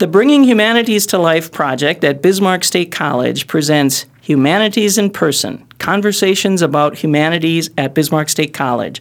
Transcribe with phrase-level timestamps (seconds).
[0.00, 6.62] The Bringing Humanities to Life project at Bismarck State College presents Humanities in Person Conversations
[6.62, 9.00] about Humanities at Bismarck State College.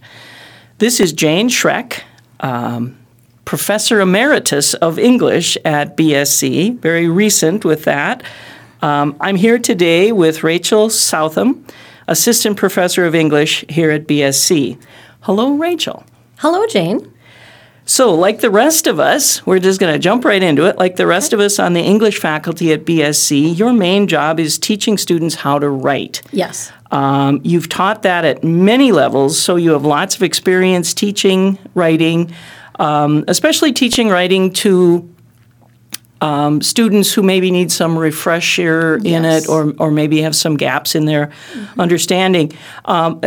[0.77, 2.01] This is Jane Schreck,
[2.41, 2.95] um,
[3.43, 8.21] Professor Emeritus of English at BSC, very recent with that.
[8.83, 11.65] Um, I'm here today with Rachael Southam,
[12.07, 14.77] Assistant Professor of English here at BSC.
[15.21, 16.03] Hello, Rachael.
[16.37, 17.12] Hello, Jane.
[17.85, 20.77] So, like the rest of us, we're just going to jump right into it.
[20.77, 24.57] Like the rest of us on the English faculty at BSC, your main job is
[24.57, 26.21] teaching students how to write.
[26.31, 26.71] Yes.
[26.91, 32.33] Um, you've taught that at many levels, so you have lots of experience teaching writing,
[32.79, 35.12] um, especially teaching writing to
[36.23, 40.95] um, students who maybe need some refresher in it or, or maybe have some gaps
[40.95, 41.29] in their
[41.77, 42.53] understanding,
[42.85, 43.21] um,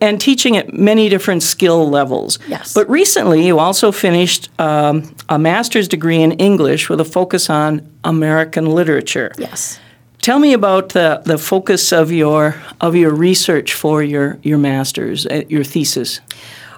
[0.00, 2.38] and teaching at many different skill levels.
[2.46, 2.74] Yes.
[2.74, 7.80] But recently, you also finished um, a master's degree in English with a focus on
[8.04, 9.32] American literature.
[9.38, 9.80] Yes.
[10.20, 15.26] Tell me about the, the focus of your of your research for your your master's,
[15.26, 16.20] uh, your thesis.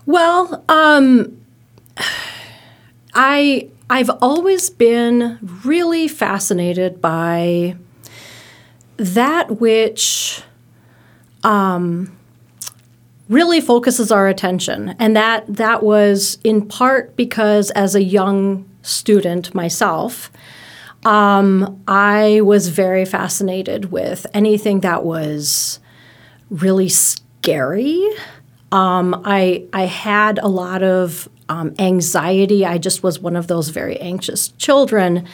[0.04, 1.36] Well, um,
[3.14, 7.76] I I've always been really fascinated by
[8.96, 10.42] that which
[11.44, 12.16] um,
[13.28, 19.54] really focuses our attention, and that that was in part because as a young student
[19.54, 20.30] myself.
[21.04, 25.78] Um, I was very fascinated with anything that was
[26.50, 28.04] really scary.
[28.72, 32.64] Um, I I had a lot of um, anxiety.
[32.64, 35.26] I just was one of those very anxious children,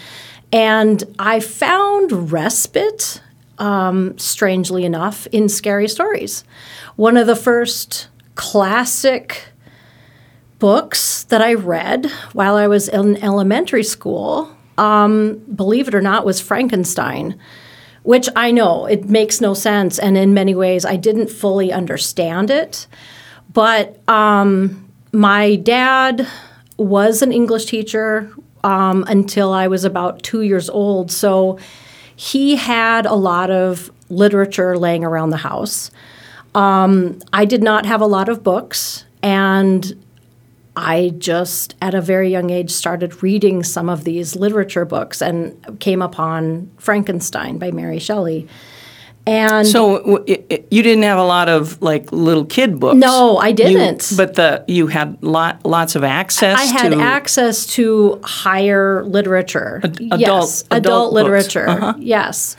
[0.52, 3.20] and I found respite.
[3.58, 6.42] Um, strangely enough, in scary stories,
[6.96, 9.44] one of the first classic
[10.58, 16.24] books that I read while I was in elementary school, um, believe it or not,
[16.24, 17.38] was Frankenstein
[18.02, 22.50] which I know it makes no sense, and in many ways I didn't fully understand
[22.50, 22.86] it.
[23.52, 26.26] But um, my dad
[26.78, 28.32] was an English teacher
[28.64, 31.58] um, until I was about two years old, so
[32.16, 35.90] he had a lot of literature laying around the house.
[36.54, 40.02] Um, I did not have a lot of books, and
[40.76, 45.78] I just, at a very young age, started reading some of these literature books and
[45.80, 48.48] came upon Frankenstein by Mary Shelley.
[49.26, 52.96] And So w- i- i- you didn't have a lot of like little kid books.
[52.96, 54.12] No, I didn't.
[54.16, 56.58] but the you had lot lots of access.
[56.58, 59.80] I had to, access to higher literature.
[59.84, 61.68] adult- yes, adult adult, literature.
[61.68, 61.94] Uh-huh.
[61.98, 62.56] Yes.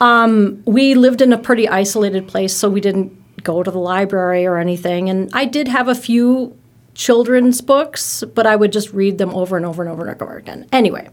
[0.00, 3.12] Um, we lived in a pretty isolated place, so we didn't
[3.44, 5.08] go to the library or anything.
[5.08, 6.56] And I did have a few
[6.94, 10.36] children's books, but I would just read them over and over and over and over
[10.36, 10.66] again.
[10.72, 11.08] Anyway,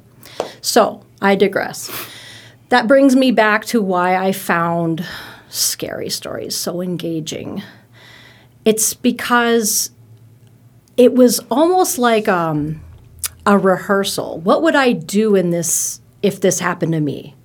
[0.61, 1.91] so I digress.
[2.69, 5.05] That brings me back to why I found
[5.49, 7.63] scary stories so engaging.
[8.63, 9.91] It's because
[10.95, 12.81] it was almost like um,
[13.45, 14.39] a rehearsal.
[14.41, 17.35] What would I do in this if this happened to me?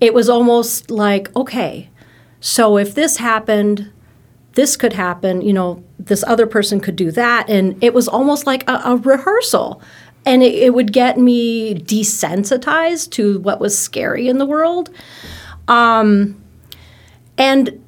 [0.00, 1.88] It was almost like, okay,
[2.40, 3.90] so if this happened,
[4.52, 7.48] this could happen, you know, this other person could do that.
[7.48, 9.80] And it was almost like a, a rehearsal.
[10.26, 14.90] And it, it would get me desensitized to what was scary in the world.
[15.68, 16.42] Um,
[17.38, 17.82] and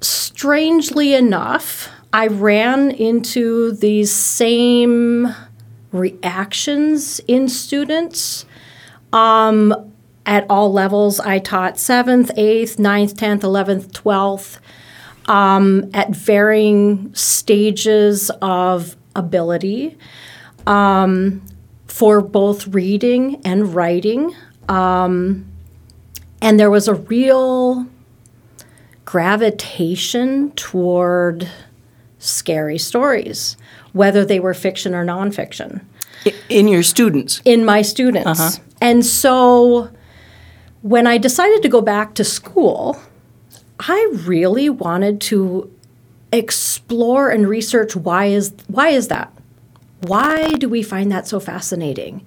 [0.00, 5.34] strangely enough, I ran into these same
[5.92, 8.44] reactions in students
[9.12, 9.92] um,
[10.26, 11.20] at all levels.
[11.20, 14.58] I taught 7th, 8th, ninth, 10th, 11th, 12th
[15.30, 19.96] um, at varying stages of ability
[20.66, 21.42] um,
[21.90, 24.32] for both reading and writing.
[24.68, 25.44] Um,
[26.40, 27.84] and there was a real
[29.04, 31.48] gravitation toward
[32.20, 33.56] scary stories,
[33.92, 35.80] whether they were fiction or nonfiction
[36.48, 37.42] in your students.
[37.44, 38.40] in my students.
[38.40, 38.62] Uh-huh.
[38.80, 39.90] And so
[40.82, 43.00] when I decided to go back to school,
[43.80, 45.68] I really wanted to
[46.32, 49.32] explore and research why is why is that?
[50.02, 52.24] Why do we find that so fascinating?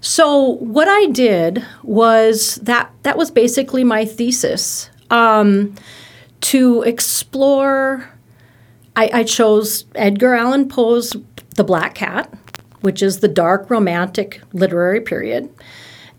[0.00, 5.74] So what I did was that that was basically my thesis um,
[6.42, 8.08] to explore.
[8.94, 11.16] I, I chose Edgar Allan Poe's
[11.54, 12.32] *The Black Cat*,
[12.82, 15.52] which is the dark romantic literary period,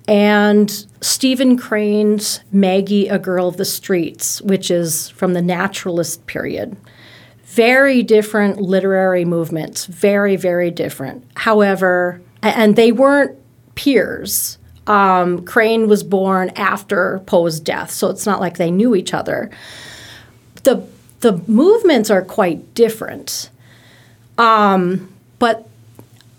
[0.07, 6.75] and Stephen Crane's Maggie, a Girl of the Streets, which is from the naturalist period.
[7.57, 11.23] Very different literary movements, very, very different.
[11.35, 13.35] However, and they weren't
[13.73, 14.59] peers.
[14.85, 19.49] Um, Crane was born after Poe's death, so it's not like they knew each other.
[20.65, 20.85] The
[21.21, 23.49] the movements are quite different,
[24.37, 25.67] um, but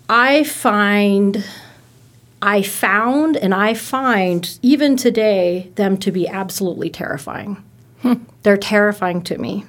[0.07, 1.43] I find
[2.41, 7.61] I found and I find even today them to be absolutely terrifying.
[8.43, 9.65] They're terrifying to me.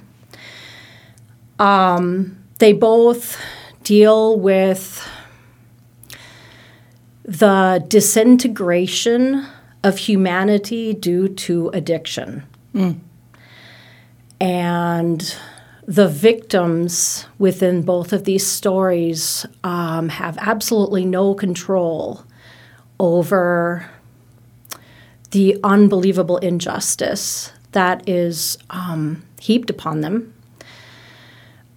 [1.60, 3.38] Um, they both
[3.84, 5.08] deal with
[7.24, 9.46] the disintegration
[9.84, 12.42] of humanity due to addiction.
[14.40, 15.36] And
[15.86, 22.24] the victims within both of these stories um, have absolutely no control
[22.98, 23.88] over
[25.30, 30.32] the unbelievable injustice that is um, heaped upon them.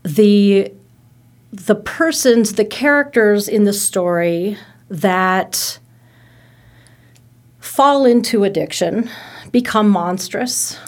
[0.04, 0.72] The
[1.52, 4.58] the persons, the characters in the story
[4.90, 5.80] that
[7.60, 9.10] fall into addiction
[9.52, 10.80] become monstrous.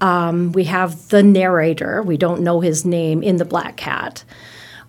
[0.00, 4.24] Um, we have the narrator, we don't know his name, in The Black Cat,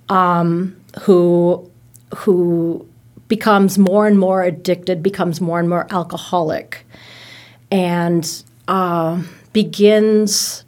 [0.08, 1.70] um, who,
[2.16, 2.88] who
[3.28, 6.86] becomes more and more addicted, becomes more and more alcoholic,
[7.70, 9.22] and uh,
[9.52, 10.64] begins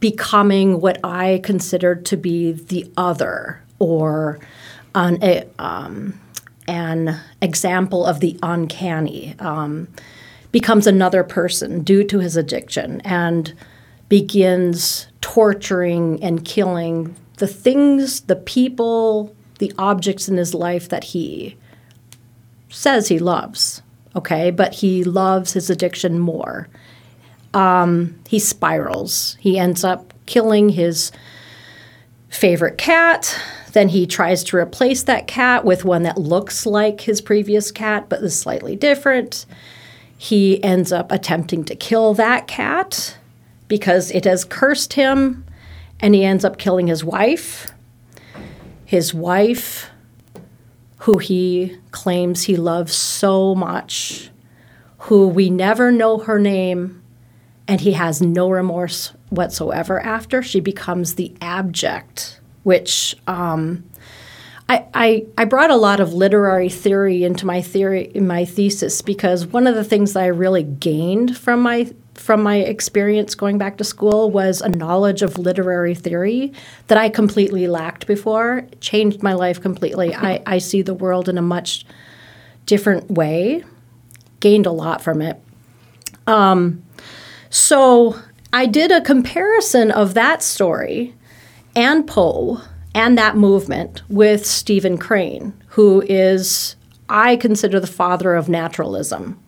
[0.00, 4.38] becoming what I considered to be the other or
[4.94, 6.18] an, a, um,
[6.66, 9.34] an example of the uncanny.
[9.38, 9.88] Um,
[10.52, 13.54] becomes another person due to his addiction and
[14.08, 21.56] begins torturing and killing the things, the people, the objects in his life that he
[22.70, 23.82] says he loves.
[24.16, 26.68] Okay, but he loves his addiction more.
[27.54, 29.36] Um, he spirals.
[29.40, 31.10] He ends up killing his
[32.28, 33.38] favorite cat.
[33.72, 38.08] Then he tries to replace that cat with one that looks like his previous cat
[38.08, 39.46] but is slightly different.
[40.16, 43.16] He ends up attempting to kill that cat
[43.68, 45.44] because it has cursed him,
[46.00, 47.70] and he ends up killing his wife.
[48.84, 49.90] His wife,
[50.98, 54.30] who he claims he loves so much,
[54.98, 56.97] who we never know her name,
[57.68, 60.42] and he has no remorse whatsoever after.
[60.42, 63.84] She becomes the abject, which um,
[64.70, 69.02] I, I, I brought a lot of literary theory into my theory in my thesis
[69.02, 73.58] because one of the things that I really gained from my from my experience going
[73.58, 76.52] back to school was a knowledge of literary theory
[76.88, 78.58] that I completely lacked before.
[78.58, 80.12] It changed my life completely.
[80.12, 81.86] I, I see the world in a much
[82.66, 83.62] different way.
[84.40, 85.40] Gained a lot from it.
[86.26, 86.82] Um,
[87.50, 88.18] so
[88.52, 91.14] I did a comparison of that story
[91.76, 92.60] and Poe
[92.94, 96.76] and that movement with Stephen Crane, who is,
[97.08, 99.38] I consider, the father of naturalism.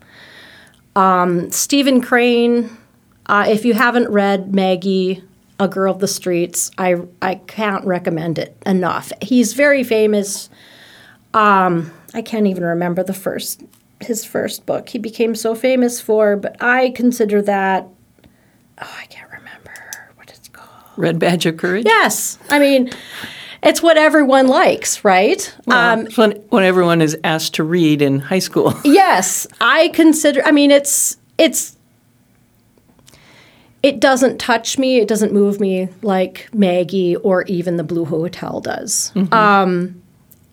[0.94, 2.76] Um, Stephen Crane,
[3.26, 5.24] uh, if you haven't read Maggie,
[5.58, 9.12] A Girl of the Streets, I, I can't recommend it enough.
[9.22, 10.50] He's very famous.
[11.32, 13.62] Um, I can't even remember the first
[14.00, 17.86] his first book he became so famous for, but I consider that
[18.80, 19.72] oh, I can't remember
[20.16, 20.68] what it's called.
[20.96, 21.84] Red Badge of Courage?
[21.86, 22.38] Yes.
[22.48, 22.90] I mean,
[23.62, 25.54] it's what everyone likes, right?
[25.68, 28.74] Um, when, when everyone is asked to read in high school.
[28.84, 30.42] yes, I consider.
[30.44, 31.76] I mean, it's it's.
[33.82, 34.98] It doesn't touch me.
[34.98, 39.10] It doesn't move me like Maggie or even the Blue Hotel does.
[39.32, 40.02] Um,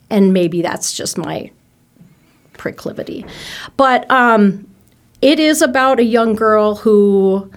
[0.09, 1.51] and maybe that's just my
[2.57, 3.25] proclivity,
[3.75, 4.67] but um,
[5.21, 7.51] it is about a young girl who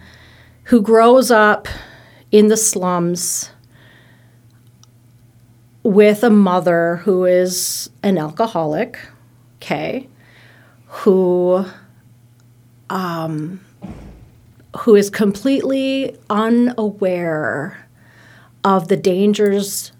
[0.64, 1.66] who grows up
[2.30, 3.50] in the slums
[5.82, 8.98] with a mother who is an alcoholic,
[9.56, 10.06] okay,
[10.86, 11.64] who
[12.90, 13.60] um,
[14.78, 17.86] who is completely unaware
[18.64, 19.92] of the dangers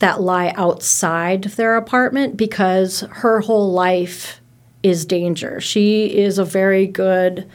[0.00, 4.40] that lie outside their apartment because her whole life
[4.82, 5.60] is danger.
[5.60, 7.48] She is a very good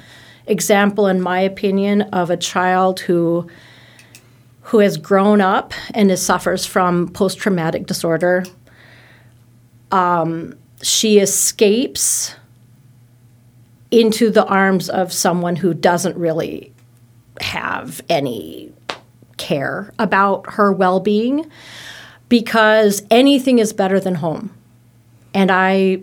[0.46, 3.50] example, in my opinion, of a child who
[4.62, 8.44] who has grown up and is, suffers from post traumatic disorder.
[9.92, 12.36] Um, she escapes
[13.92, 16.74] into the arms of someone who doesn't really
[17.42, 18.72] have any
[19.38, 21.50] care about her well being
[22.30, 24.52] because anything is better than home.
[25.34, 26.02] And I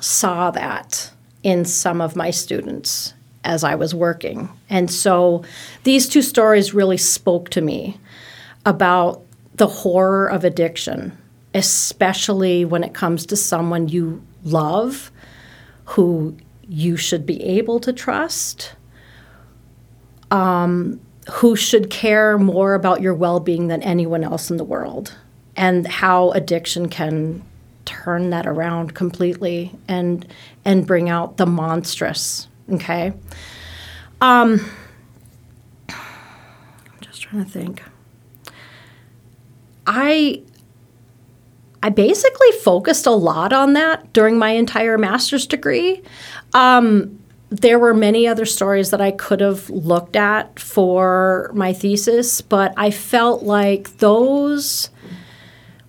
[0.00, 1.10] saw that
[1.42, 3.14] in some of my students
[3.44, 4.50] as I was working.
[4.68, 5.44] And so
[5.84, 7.98] these two stories really spoke to me
[8.66, 9.22] about
[9.54, 11.16] the horror of addiction
[11.54, 15.10] especially when it comes to someone you love,
[15.84, 16.36] who
[16.68, 18.74] you should be able to trust,
[20.30, 21.00] um,
[21.32, 25.16] who should care more about your well being than anyone else in the world,
[25.56, 27.42] and how addiction can
[27.84, 30.26] turn that around completely and
[30.64, 32.48] and bring out the monstrous.
[32.72, 33.12] Okay.
[34.20, 34.60] Um,
[35.88, 37.82] I'm just trying to think.
[39.86, 40.42] I
[41.82, 46.02] I basically focused a lot on that during my entire master's degree.
[46.52, 47.19] Um,
[47.50, 52.72] there were many other stories that I could have looked at for my thesis, but
[52.76, 54.90] I felt like those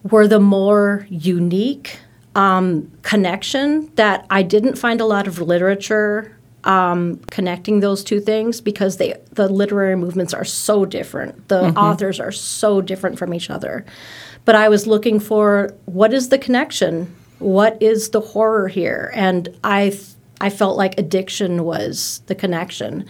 [0.03, 1.99] were the more unique
[2.35, 8.61] um, connection that I didn't find a lot of literature um, connecting those two things
[8.61, 11.47] because they the literary movements are so different.
[11.47, 11.77] The mm-hmm.
[11.77, 13.85] authors are so different from each other.
[14.45, 17.15] But I was looking for what is the connection?
[17.39, 19.11] What is the horror here?
[19.15, 19.97] And I
[20.41, 23.05] I felt like addiction was the connection.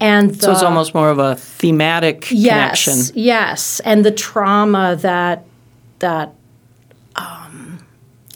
[0.00, 3.16] And the, so it's almost more of a thematic yes, connection.
[3.22, 5.44] Yes, and the trauma that
[6.00, 6.34] that
[7.16, 7.84] um,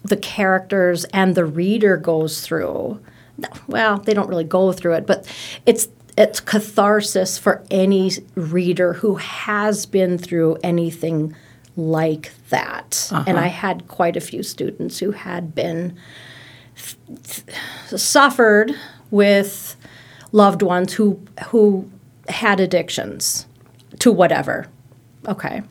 [0.03, 3.01] the characters and the reader goes through.
[3.67, 5.31] Well, they don't really go through it, but
[5.67, 11.37] it's it's catharsis for any reader who has been through anything
[11.77, 13.09] like that.
[13.13, 13.25] Uh-huh.
[13.27, 15.97] And I had quite a few students who had been
[17.97, 18.75] suffered
[19.11, 19.77] with
[20.33, 21.89] loved ones who who
[22.29, 23.47] had addictions
[24.01, 24.67] to whatever.
[25.27, 25.63] Okay.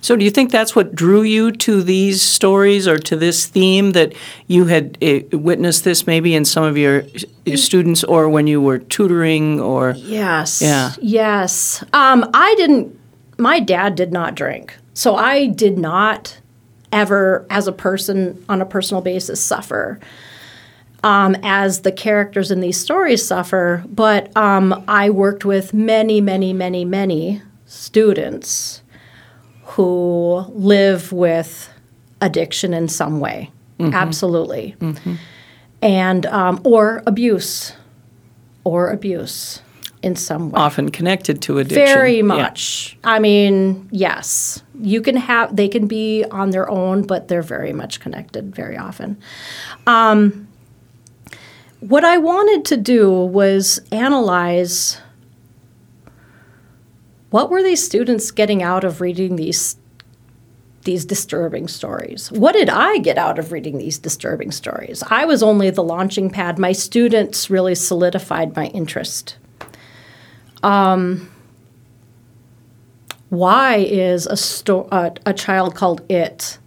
[0.00, 3.92] So, do you think that's what drew you to these stories or to this theme
[3.92, 4.14] that
[4.46, 7.02] you had uh, witnessed this maybe in some of your,
[7.44, 9.94] your, students or when you were tutoring or?
[9.98, 10.62] Yes.
[10.62, 10.92] Yeah.
[11.00, 11.84] Yes.
[11.92, 12.98] Um, I didn't.
[13.38, 16.38] My dad did not drink, so I did not
[16.92, 19.98] ever, as a person on a personal basis, suffer.
[21.04, 26.52] Um, as the characters in these stories suffer, but um, I worked with many, many,
[26.52, 28.82] many, many students
[29.62, 31.70] who live with
[32.20, 33.52] addiction in some way.
[33.78, 33.94] Mm-hmm.
[33.94, 34.74] Absolutely.
[34.80, 35.14] Mm-hmm.
[35.82, 37.74] And, um, or abuse,
[38.64, 39.62] or abuse
[40.02, 40.60] in some way.
[40.60, 41.84] Often connected to addiction.
[41.84, 42.96] Very much.
[43.02, 43.10] Yeah.
[43.10, 44.62] I mean, yes.
[44.80, 48.76] You can have, they can be on their own, but they're very much connected very
[48.76, 49.18] often.
[49.86, 50.48] Um,
[51.80, 55.00] what I wanted to do was analyze
[57.30, 59.76] what were these students getting out of reading these
[60.84, 62.32] these disturbing stories?
[62.32, 65.02] What did I get out of reading these disturbing stories?
[65.10, 66.58] I was only the launching pad.
[66.58, 69.36] My students really solidified my interest.
[70.62, 71.30] Um,
[73.28, 76.58] why is a, sto- a, child called it?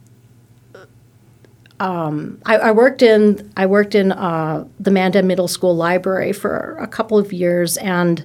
[1.80, 6.78] Um, I, I, worked in I worked in uh, the Mandan Middle School library for
[6.80, 8.24] a couple of years, and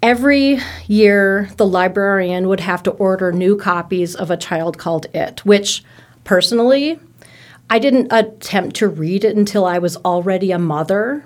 [0.00, 5.44] every year the librarian would have to order new copies of A Child Called It,
[5.44, 5.82] which
[6.22, 7.00] personally,
[7.68, 11.24] I didn't attempt to read it until I was already a mother,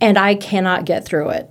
[0.00, 1.50] and I cannot get through it.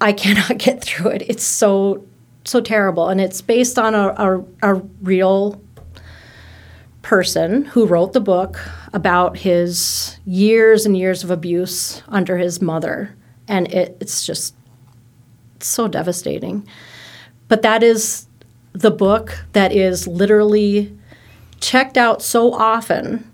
[0.00, 1.22] I cannot get through it.
[1.22, 2.04] It's so
[2.44, 5.60] so terrible, and it's based on a, a, a real
[7.02, 8.60] person who wrote the book
[8.92, 13.16] about his years and years of abuse under his mother,
[13.48, 14.54] and it, it's just
[15.60, 16.66] so devastating.
[17.48, 18.26] But that is
[18.72, 20.96] the book that is literally
[21.60, 23.28] checked out so often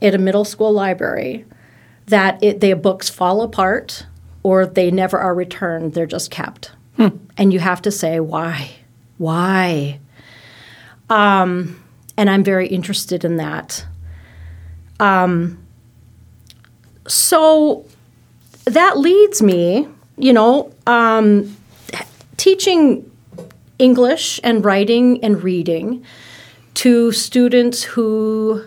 [0.00, 1.44] at a middle school library
[2.06, 4.06] that it, the books fall apart
[4.44, 5.94] or they never are returned.
[5.94, 6.70] They're just kept.
[6.96, 7.08] Hmm.
[7.36, 8.70] And you have to say, why?
[9.18, 9.98] Why?
[11.10, 11.82] Um,
[12.16, 13.84] and I'm very interested in that.
[15.00, 15.58] Um,
[17.08, 17.84] so
[18.64, 21.56] that leads me, you know, um,
[22.36, 23.10] teaching
[23.78, 26.04] English and writing and reading
[26.74, 28.64] to students who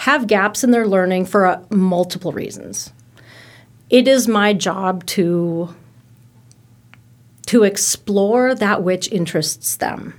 [0.00, 2.90] have gaps in their learning for uh, multiple reasons.
[3.90, 5.74] It is my job to
[7.48, 10.18] to explore that which interests them.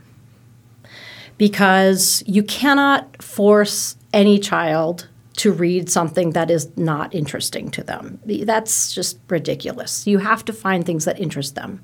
[1.40, 5.08] Because you cannot force any child
[5.38, 8.20] to read something that is not interesting to them.
[8.26, 10.06] That's just ridiculous.
[10.06, 11.82] You have to find things that interest them.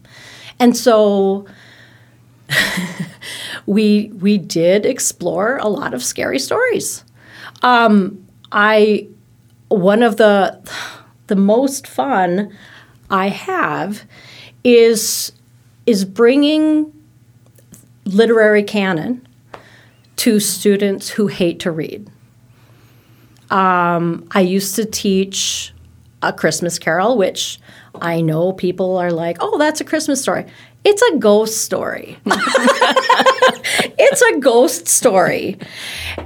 [0.60, 1.48] And so
[3.66, 7.04] we we did explore a lot of scary stories.
[7.62, 9.08] Um, I
[9.70, 10.60] one of the
[11.28, 12.56] the most fun
[13.10, 14.04] I have
[14.64, 15.32] is
[15.86, 16.94] is bringing
[18.06, 19.28] literary canon
[20.18, 22.10] to students who hate to read.
[23.50, 25.74] Um, I used to teach
[26.22, 27.60] a Christmas Carol, which
[28.02, 30.46] I know people are like, oh, that's a Christmas story.
[30.84, 32.18] It's a ghost story.
[32.26, 35.60] it's a ghost story.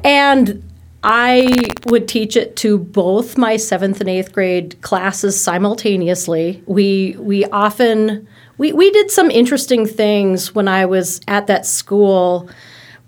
[0.03, 0.70] And
[1.03, 6.63] I would teach it to both my seventh and eighth grade classes simultaneously.
[6.67, 8.27] We we often
[8.57, 12.49] we, we did some interesting things when I was at that school.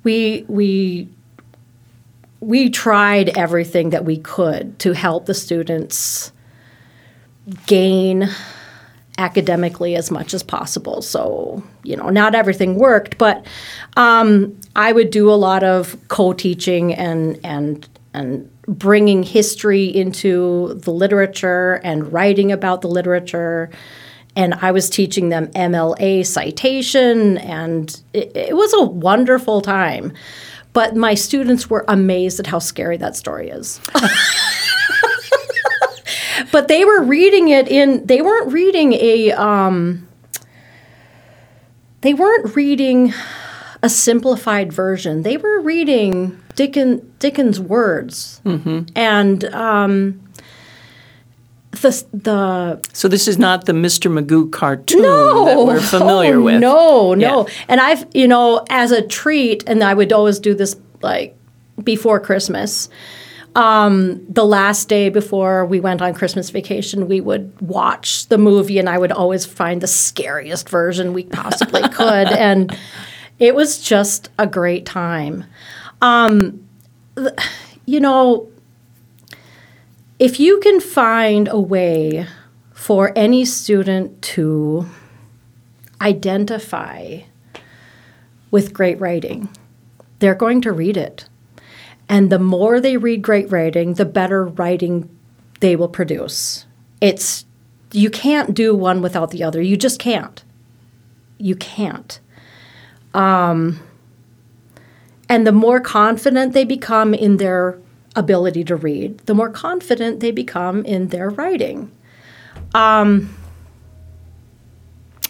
[0.03, 1.07] We we
[2.39, 6.31] we tried everything that we could to help the students
[7.67, 8.29] gain
[9.17, 11.01] academically as much as possible.
[11.01, 13.46] So, you know, not everything worked, but
[13.98, 20.91] um, I would do a lot of co-teaching and and and bringing history into the
[20.91, 23.70] literature and writing about the literature.
[24.36, 30.13] And I was teaching them MLA citation, and it, it was a wonderful time.
[30.74, 33.79] But my students were amazed at how scary that story is.
[36.53, 40.07] but they were reading it in they weren't reading a um,
[42.01, 43.12] they weren't reading
[43.81, 48.83] a simplified version they were reading Dickens, Dickens words mm-hmm.
[48.95, 50.22] and um,
[51.72, 54.12] the the so this is not the Mr.
[54.12, 56.62] Magoo cartoon no, that we're familiar oh, with.
[56.62, 57.48] No, no.
[57.48, 57.53] Yeah.
[57.67, 61.36] And I've you know as a treat, and I would always do this like
[61.83, 62.89] before Christmas.
[63.55, 68.79] Um, the last day before we went on Christmas vacation, we would watch the movie,
[68.79, 72.75] and I would always find the scariest version we possibly could, and
[73.38, 75.45] it was just a great time.
[76.01, 76.67] Um,
[77.86, 78.50] you know,
[80.19, 82.25] if you can find a way
[82.74, 84.88] for any student to
[86.01, 87.19] identify
[88.51, 89.50] with great writing,
[90.19, 91.27] they're going to read it.
[92.13, 95.09] And the more they read great writing, the better writing
[95.61, 96.68] they will produce.
[97.01, 97.44] It's
[97.92, 99.59] you can't do one without the other.
[99.64, 100.44] You just can't.
[101.40, 102.20] You can't.
[103.16, 103.79] Um,
[105.27, 107.79] and the more confident they become in their
[108.16, 111.92] ability to read, the more confident they become in their writing.
[112.75, 113.35] Um,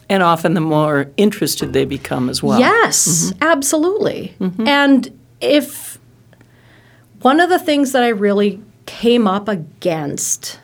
[0.09, 2.59] and often the more interested they become as well.
[2.59, 3.41] Yes, mm-hmm.
[3.41, 4.35] absolutely.
[4.41, 4.67] Mm-hmm.
[4.67, 5.97] And if
[7.23, 10.59] one of the things that I really came up against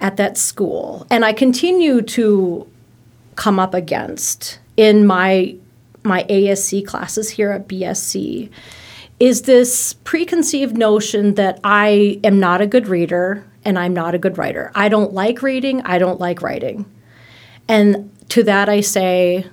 [0.00, 2.68] at that school, and I continue to
[3.36, 5.56] come up against in my
[6.04, 8.50] my ASC classes here at BSC,
[9.20, 14.18] is this preconceived notion that I am not a good reader and I'm not a
[14.18, 14.72] good writer.
[14.74, 16.86] I don't like reading, I don't like writing.
[17.68, 19.46] And to that I say,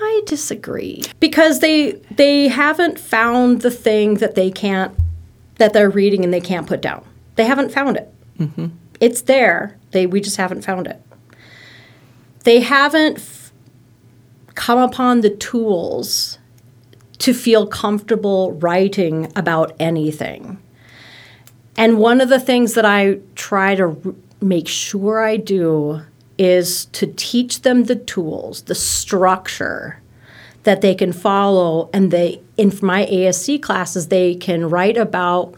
[0.00, 4.94] I disagree because they they haven't found the thing that they can't
[5.56, 7.04] that they're reading and they can't put down.
[7.36, 8.12] They haven't found it.
[8.38, 8.66] Mm-hmm.
[9.00, 9.76] It's there.
[9.92, 11.00] They we just haven't found it.
[12.44, 13.52] They haven't f-
[14.54, 16.38] come upon the tools
[17.18, 20.58] to feel comfortable writing about anything.
[21.76, 26.00] And one of the things that I try to r- make sure I do
[26.40, 30.00] is to teach them the tools, the structure
[30.62, 35.54] that they can follow and they in my ASC classes they can write about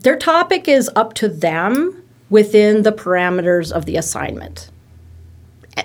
[0.00, 4.70] their topic is up to them within the parameters of the assignment.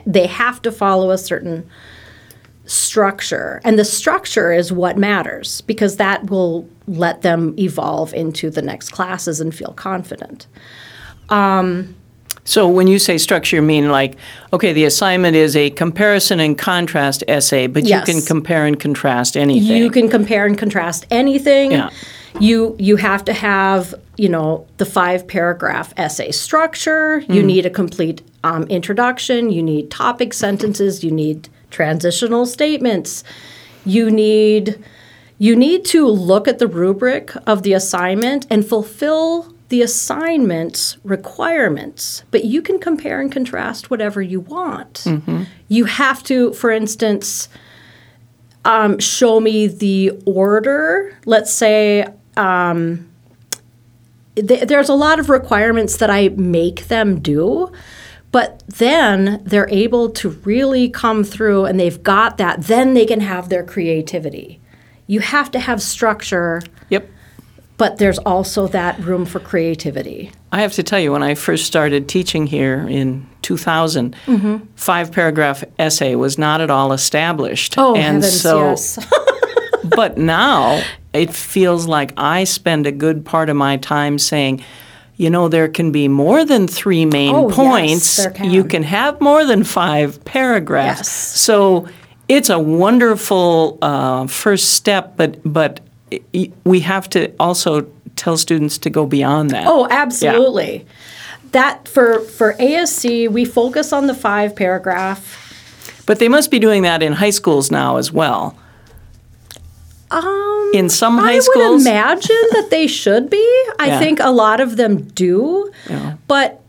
[0.06, 1.70] They have to follow a certain
[2.66, 8.62] structure and the structure is what matters because that will let them evolve into the
[8.62, 10.48] next classes and feel confident.
[11.30, 11.96] Um,
[12.50, 14.18] so when you say structure, you mean like,
[14.52, 18.08] okay, the assignment is a comparison and contrast essay, but yes.
[18.08, 19.78] you can compare and contrast anything.
[19.78, 21.74] You can compare and contrast anything.
[21.74, 21.92] Yeah.
[22.40, 27.20] You you have to have you know the five paragraph essay structure.
[27.20, 27.46] You mm.
[27.46, 29.52] need a complete um, introduction.
[29.52, 31.04] You need topic sentences.
[31.04, 33.24] You need transitional statements.
[33.86, 34.84] You need
[35.38, 42.24] you need to look at the rubric of the assignment and fulfill the assignment's requirements,
[42.32, 44.96] but you can compare and contrast whatever you want.
[45.06, 45.44] Mm-hmm.
[45.68, 47.50] You have to, for instance,
[48.66, 51.16] um, show me the order.
[51.26, 53.10] Let's say um,
[54.36, 57.72] th- there's a lot of requirements that I make them do.
[58.32, 62.64] But then they're able to really come through and they've got that.
[62.64, 64.60] Then they can have their creativity.
[65.08, 66.62] You have to have structure.
[66.90, 67.10] Yep
[67.80, 70.32] but there's also that room for creativity.
[70.52, 74.58] I have to tell you, when I first started teaching here in 2000, Mm-hmm.
[74.76, 77.76] five paragraph essay was not at all established.
[77.78, 79.00] Oh, and heavens, so, yes.
[79.96, 84.64] but now it feels like I spend a good part of my time saying,
[85.16, 88.18] you know, there can be more than three main Oh, yes, points.
[88.18, 88.50] there can.
[88.52, 91.00] You can have more than five paragraphs.
[91.00, 91.42] Yes.
[91.42, 91.88] So
[92.28, 95.80] it's a wonderful uh, first step, but but
[96.64, 99.66] we have to also tell students to go beyond that.
[99.68, 100.86] Oh, absolutely.
[101.52, 105.46] That for for ASC, we focus on the five paragraph.
[106.06, 108.56] But they must be doing that in high schools now as well.
[110.12, 113.44] Um, In some high I high would schools, imagine that they should be.
[113.80, 114.00] I Yeah.
[114.00, 115.72] think a lot of them do.
[115.90, 116.14] Yeah.
[116.28, 116.62] But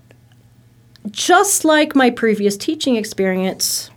[1.10, 3.90] just like my previous teaching experience,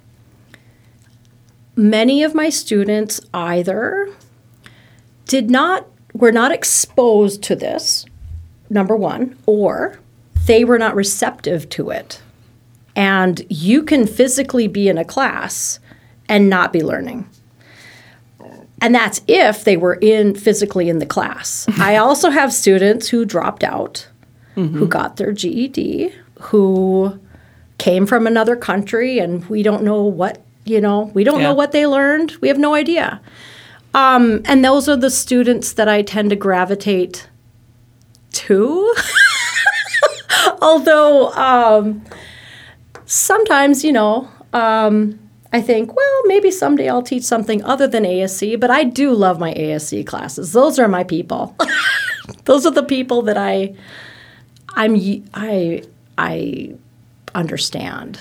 [1.76, 4.08] many of my students either
[5.26, 8.06] did not were not exposed to this,
[8.70, 10.00] number 1, or
[10.46, 12.22] they were not receptive to it.
[12.96, 15.80] And you can physically be in a class
[16.30, 17.28] and not be learning.
[18.82, 21.66] And that's if they were in physically in the class.
[21.80, 24.08] I also have students who dropped out,
[24.56, 24.86] who mm-hmm.
[24.86, 27.20] got their GED, who
[27.78, 31.48] came from another country, and we don't know what, you know, we don't Yeah.
[31.48, 32.34] know what they learned.
[32.42, 33.22] We have no idea.
[33.94, 37.30] Um, and those are the students that I tend to gravitate
[38.32, 38.96] to.
[40.62, 42.04] Although um,
[43.06, 45.20] sometimes, you know, um,
[45.52, 49.40] I think, well, maybe someday I'll teach something other than ASC, but I do love
[49.40, 50.54] my ASC classes.
[50.54, 51.56] Those are my people.
[52.46, 53.76] Those are the people that I
[54.76, 54.96] I'm
[55.34, 55.84] I
[56.18, 56.76] I
[57.36, 58.20] understand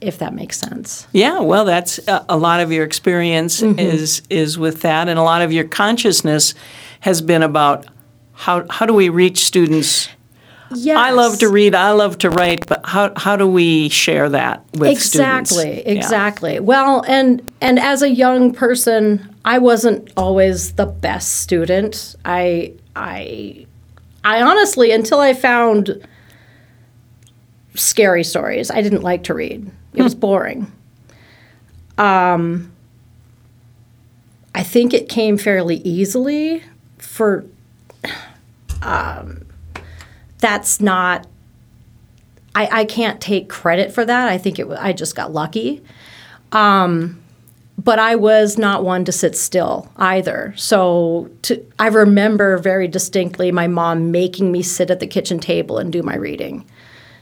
[0.00, 1.06] if that makes sense.
[1.12, 3.78] Yeah, well, that's a, a lot of your experience Mm-hmm.
[3.78, 6.54] is is with that, and a lot of your consciousness
[7.00, 7.86] has been about
[8.32, 10.08] how how do we reach students.
[10.74, 10.98] Yes.
[10.98, 14.64] I love to read, I love to write, but how how do we share that
[14.74, 15.86] with exactly students?
[15.86, 15.92] Yeah.
[15.92, 22.72] exactly well and and as a young person i wasn't always the best student i
[22.96, 23.64] i
[24.24, 26.04] i honestly until i found
[27.74, 30.70] scary stories i didn't like to read it was boring
[31.98, 32.72] um
[34.54, 36.62] i think it came fairly easily
[36.98, 37.44] for
[38.82, 39.44] um
[40.38, 41.26] that's not
[42.56, 44.28] I, I can't take credit for that.
[44.28, 45.82] I think it I just got lucky.
[46.52, 47.22] Um,
[47.76, 50.54] but I was not one to sit still either.
[50.56, 55.76] So to, I remember very distinctly my mom making me sit at the kitchen table
[55.76, 56.64] and do my reading.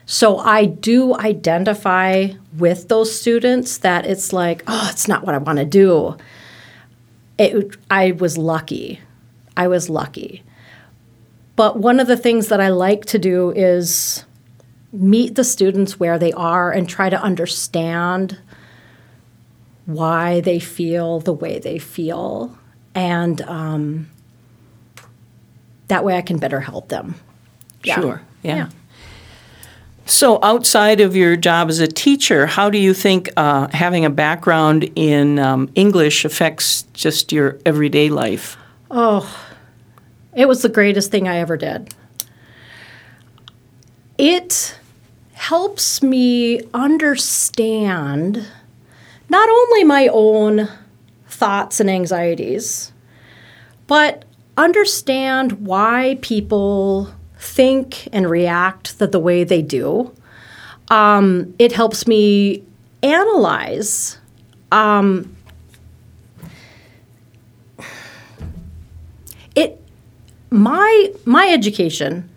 [0.06, 5.38] So I do identify with those students that it's like, oh, it's not what I
[5.38, 6.16] want to do.
[7.38, 9.00] It, I was lucky.
[9.56, 10.42] I was lucky.
[11.56, 14.24] But one of the things that I like to do is
[14.92, 18.38] meet the students where they are and try to understand
[19.86, 22.56] why they feel the way they feel.
[22.94, 24.10] And um,
[25.88, 27.14] that way I can better help them.
[27.82, 28.00] Yeah.
[28.00, 28.22] Sure.
[28.42, 28.56] Yeah.
[28.56, 28.68] Yeah.
[30.06, 34.10] So, outside of your job as a teacher, how do you think uh, having a
[34.10, 38.58] background in um, English affects just your everyday life?
[38.90, 39.26] Oh,
[40.34, 41.94] it was the greatest thing I ever did.
[44.18, 44.78] It
[45.32, 48.46] helps me understand
[49.30, 50.68] not only my own
[51.28, 52.92] thoughts and anxieties,
[53.86, 54.24] but
[54.56, 57.12] understand why people
[57.44, 60.12] think and react that the way they do.
[60.88, 62.64] Um, it helps me
[63.02, 64.18] analyze
[69.54, 69.80] it
[70.50, 72.28] my my education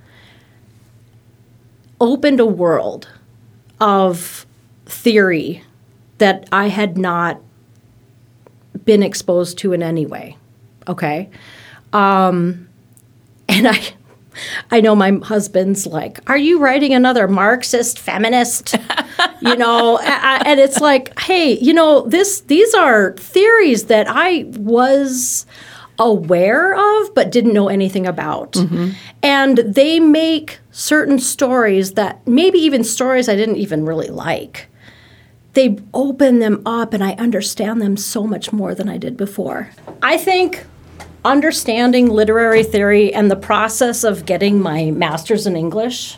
[1.99, 3.07] opened a world
[3.79, 4.45] of
[4.85, 5.63] theory
[6.19, 7.41] that I had not
[8.85, 10.37] been exposed to in any way.
[10.87, 11.29] Okay,
[11.93, 12.67] um,
[13.49, 13.81] and I.
[14.71, 18.75] I know my husband's like, "Are you writing another Marxist feminist?"
[19.41, 25.45] you know, and it's like, "Hey, you know, this these are theories that I was
[25.99, 28.53] aware of but didn't know anything about.
[28.53, 28.91] Mm-hmm.
[29.23, 34.67] And they make certain stories that maybe even stories I didn't even really like.
[35.53, 39.71] They open them up and I understand them so much more than I did before.
[40.03, 40.65] I think
[41.27, 46.17] understanding literary theory and the process of getting my master's in English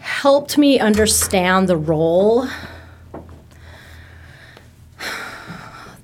[0.00, 2.48] helped me understand the role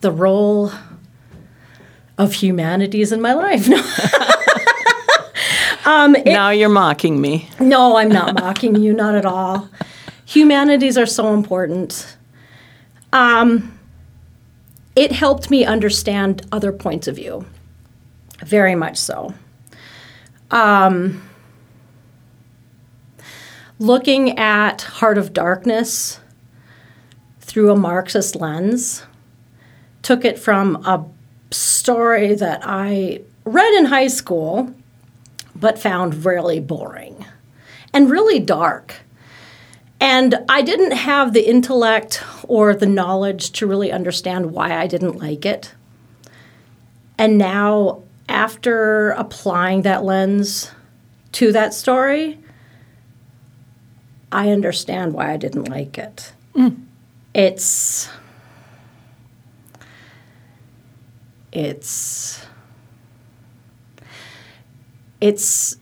[0.00, 0.70] the role
[2.18, 3.68] of humanities in my life.
[5.86, 7.50] Um, it- now you're mocking me.
[7.60, 9.68] no, I'm not mocking you, not at all.
[10.24, 12.16] Humanities are so important.
[13.12, 13.78] Um,
[14.96, 17.44] it helped me understand other points of view,
[18.44, 19.34] very much so.
[20.50, 21.22] Um,
[23.78, 26.20] looking at Heart of Darkness
[27.40, 29.04] through a Marxist lens
[30.02, 31.04] took it from a
[31.50, 34.74] story that I read in high school
[35.54, 37.24] but found really boring
[37.92, 38.94] and really dark.
[40.00, 45.16] And I didn't have the intellect or the knowledge to really understand why I didn't
[45.16, 45.72] like it.
[47.16, 50.70] And now, after applying that lens
[51.32, 52.38] to that story,
[54.32, 56.32] I understand why I didn't like it.
[57.34, 58.08] It's.
[61.52, 62.44] It's.
[65.20, 65.76] It's.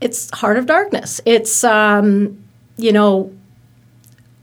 [0.00, 1.20] It's heart of darkness.
[1.24, 2.42] It's, um,
[2.76, 3.32] you know,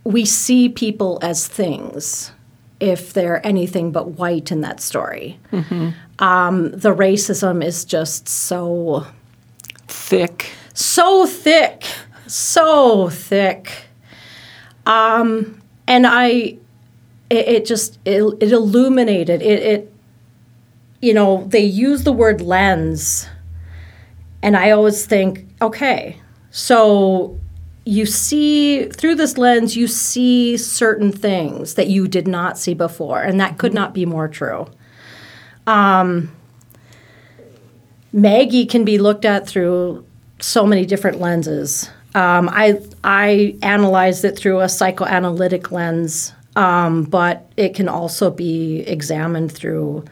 [0.06, 2.32] we see people as things
[2.80, 5.38] if they're anything but white in that story.
[6.20, 9.08] Um, the racism is just so
[9.88, 10.52] Thick.
[10.74, 11.84] so thick,
[12.28, 13.86] so thick.
[14.86, 16.58] Um, and I,
[17.30, 19.94] it, it just it, it illuminated it, it.
[21.02, 23.28] You know, they use the word lens,
[24.42, 26.18] and I always think, okay,
[26.52, 27.38] so
[27.86, 33.22] you see through this lens, you see certain things that you did not see before,
[33.22, 34.68] and that could not be more true.
[38.12, 40.06] Maggie can be looked at through
[40.40, 41.90] so many different lenses.
[42.16, 48.80] Um, I I analyzed it through a psychoanalytic lens, um, but it can also be
[48.82, 50.06] examined through,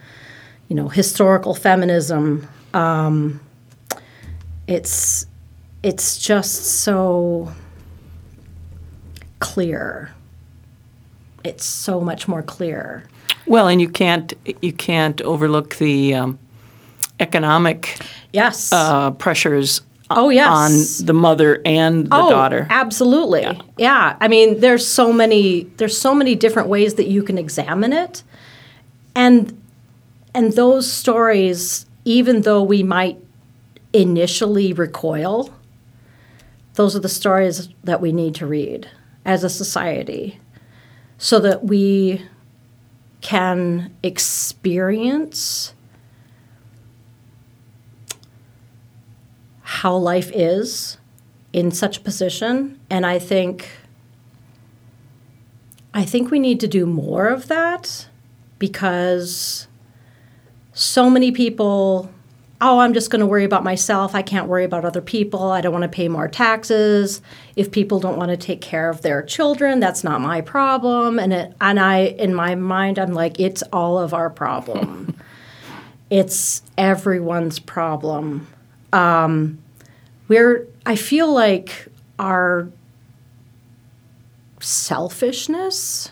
[0.68, 2.48] you know, historical feminism.
[2.74, 3.40] Um,
[4.68, 5.26] it's
[5.82, 7.52] it's just so
[9.40, 10.14] clear.
[11.44, 13.04] It's so much more clear.
[13.48, 16.40] Well, and you can't you can't overlook the um,
[17.20, 17.98] economic
[18.34, 18.72] Yes.
[18.74, 21.00] uh, pressures Oh, yes.
[21.02, 22.66] on the mother and the oh, daughter.
[22.70, 23.46] Absolutely.
[23.78, 24.16] Yeah.
[24.22, 28.24] I mean, there's so many there's so many different ways that you can examine it.
[29.16, 29.62] And
[30.34, 33.18] and those stories, even though we might
[33.94, 35.50] initially recoil,
[36.76, 38.88] those are the stories that we need to read
[39.26, 40.40] as a society
[41.18, 42.22] so that we
[43.22, 45.74] can experience
[49.62, 50.98] how life is
[51.54, 52.80] in such a position.
[52.90, 53.70] And i think
[55.94, 58.08] i think we need to do more of that
[58.60, 59.68] because
[60.74, 62.10] so many people
[62.62, 64.16] oh i'm just going to worry about myself.
[64.16, 65.52] I can't worry about other people.
[65.52, 67.22] I don't want to pay more taxes.
[67.56, 71.20] If people don't want to take care of their children that's not my problem.
[71.20, 75.16] And it, and i in my mind i'm like it's all of our problem.
[76.10, 78.48] It's everyone's problem.
[78.94, 79.62] Um,
[80.30, 82.70] we're i feel like our
[84.60, 86.12] selfishness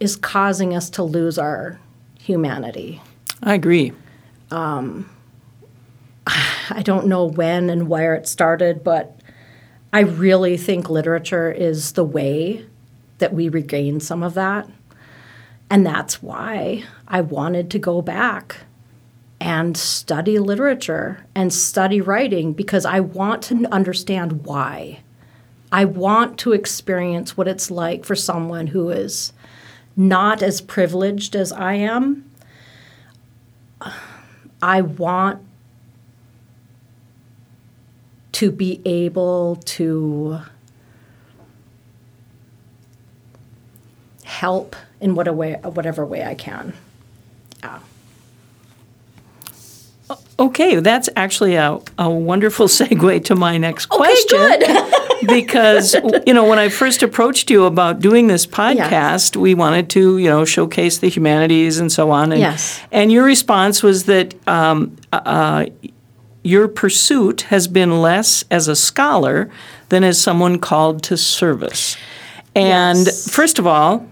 [0.00, 1.78] is causing us to lose our
[2.20, 3.02] humanity.
[3.42, 3.92] I agree.
[4.50, 5.10] Um,
[6.26, 9.18] i don't know when and where it started but
[9.92, 12.64] i really think literature is the way
[13.18, 14.68] that we regain some of that
[15.70, 18.58] and that's why i wanted to go back
[19.40, 25.00] and study literature and study writing because I want to understand why.
[25.70, 29.32] I want to experience what it's like for someone who is
[29.96, 32.30] not as privileged as I am.
[34.62, 35.42] I want
[38.32, 40.40] to be able to
[44.24, 46.72] help in what a way, whatever way I can.
[47.60, 47.80] Yeah.
[50.38, 54.92] Okay, that's actually a, a wonderful segue to my next Okay, question.
[55.26, 55.94] because
[56.26, 60.28] you know when I first approached you about doing this podcast, we wanted to you
[60.28, 62.32] know showcase the humanities and so on.
[62.32, 62.80] And, Yes.
[62.92, 65.66] And your response was that um, uh,
[66.42, 69.50] your pursuit has been less as a scholar
[69.88, 71.96] than as someone called to service.
[72.54, 73.28] And Yes.
[73.30, 74.06] first of all,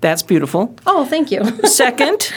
[0.00, 0.74] that's beautiful.
[0.86, 1.44] Oh, thank you.
[1.66, 2.32] Second,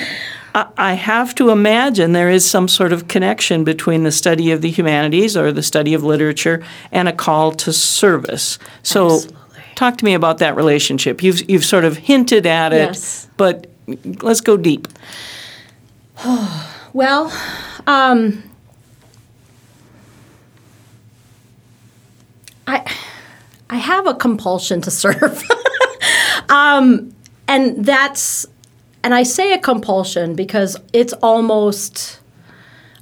[0.56, 4.70] I have to imagine there is some sort of connection between the study of the
[4.70, 8.60] humanities or the study of literature and a call to service.
[8.84, 9.64] So, Absolutely.
[9.76, 11.24] talk to me about that relationship.
[11.24, 13.28] You've you've sort of hinted at it, yes.
[13.36, 13.68] but
[14.22, 14.88] let's go deep.
[16.94, 17.34] well,
[17.88, 18.44] um,
[22.68, 22.86] I
[23.72, 25.44] I have a compulsion to serve,
[26.50, 27.12] um,
[27.48, 28.46] and that's
[29.04, 32.20] and I say a compulsion because it's almost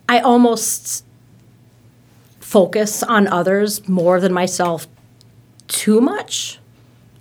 [0.10, 1.06] I almost
[2.40, 4.88] focus on others more than myself
[5.68, 6.60] too much.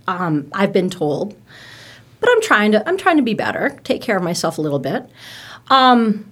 [0.08, 1.36] Um, I've been told,
[2.18, 4.80] but I'm trying to I'm trying to be better, take care of myself a little
[4.80, 5.08] bit.
[5.68, 6.26] Um,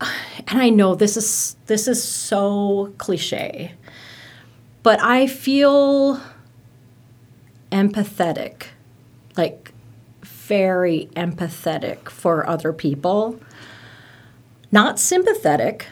[0.00, 3.74] and I know this is this is so cliche,
[4.82, 6.20] but I feel
[7.70, 8.64] empathetic,
[9.36, 9.67] like
[10.48, 13.38] very empathetic for other people.
[14.72, 15.86] Not sympathetic.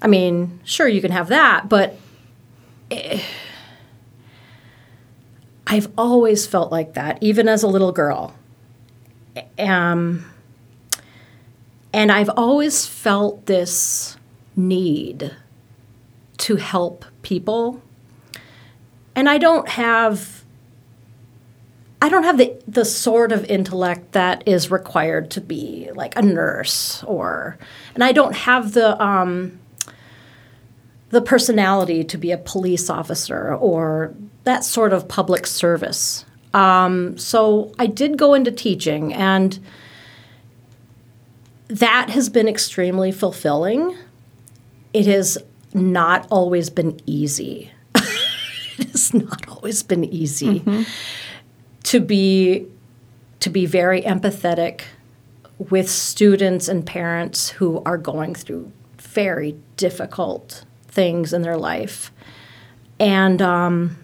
[0.00, 1.96] I mean, sure you can have that, but
[2.90, 3.20] eh,
[5.66, 8.34] I've always felt like that, even as a little girl.
[9.58, 10.24] Um,
[11.92, 14.16] and I've always felt this
[14.54, 15.34] need
[16.38, 17.82] to help people.
[19.16, 20.44] And I don't have
[22.06, 26.22] I don't have the the sort of intellect that is required to be like a
[26.22, 27.58] nurse or
[27.94, 29.58] and I don't have the um,
[31.10, 34.14] the personality to be a police officer or
[34.44, 36.24] that sort of public service.
[36.54, 39.58] Um, so I did go into teaching and
[41.66, 43.96] that has been extremely fulfilling.
[44.92, 45.38] It has
[45.74, 47.72] not always been easy.
[47.96, 50.82] it has not always been easy mm-hmm.
[51.86, 52.66] To be
[53.38, 54.82] to be very empathetic
[55.58, 62.10] with students and parents who are going through very difficult things in their life.
[62.98, 63.96] And um,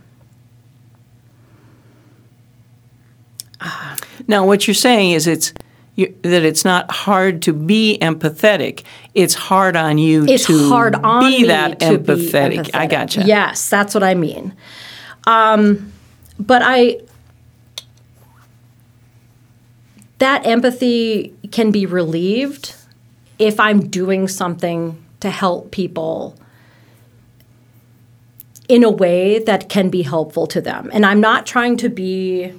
[3.60, 3.96] uh,
[4.28, 5.52] now, what you're saying is it's
[5.96, 8.84] you, that it's not hard to be empathetic.
[9.14, 12.06] It's hard on you it's to hard on be that empathetic.
[12.06, 12.70] Be empathetic.
[12.74, 13.24] I gotcha.
[13.26, 14.54] Yes, that's what I mean.
[15.26, 15.92] Um,
[16.38, 17.00] but I
[20.22, 22.76] that empathy can be relieved
[23.40, 26.38] if I'm doing something to help people
[28.68, 30.90] in a way that can be helpful to them.
[30.92, 32.52] And I'm not trying to be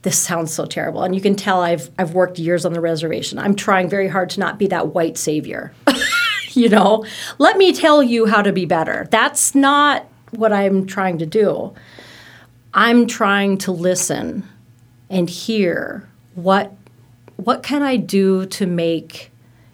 [0.00, 1.02] this sounds so terrible.
[1.02, 3.38] And you can tell I've I've worked years on the reservation.
[3.38, 5.74] I'm trying very hard to not be that white savior.
[6.52, 7.04] you know,
[7.36, 9.06] let me tell you how to be better.
[9.10, 11.74] That's not what I'm trying to do.
[12.72, 14.48] I'm trying to listen
[15.10, 16.74] and hear what
[17.36, 19.30] what can I do to make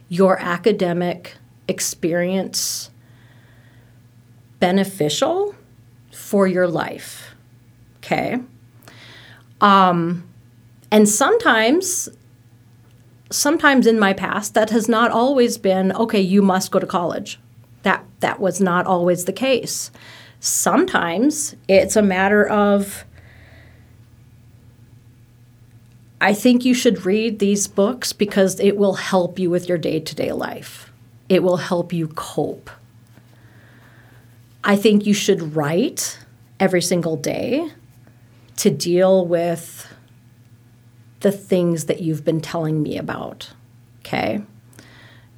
[0.09, 2.91] your academic experience
[4.59, 5.55] beneficial
[6.11, 7.35] for your life.
[7.99, 8.39] Okay?
[9.61, 10.25] Um,
[10.91, 12.09] and sometimes,
[13.31, 16.21] sometimes in my past, that has not always been okay.
[16.21, 17.39] You must go to college.
[17.83, 19.91] That that was not always the case.
[20.41, 23.05] Sometimes it's a matter of.
[26.21, 30.01] I think you should read these books because it will help you with your day
[30.01, 30.93] to day life.
[31.29, 32.71] It will help you cope.
[34.65, 36.19] I think you should write
[36.59, 37.71] every single day
[38.57, 39.87] to deal with
[41.21, 43.53] the things that you've been telling me about,
[44.01, 44.43] okay?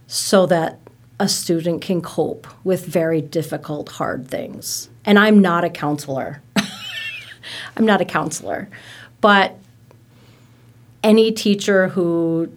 [0.07, 0.79] So that
[1.19, 4.89] a student can cope with very difficult, hard things.
[5.05, 6.43] And I'm not a counselor.
[7.77, 8.69] I'm not a counselor.
[9.21, 9.59] But
[11.03, 12.53] any teacher who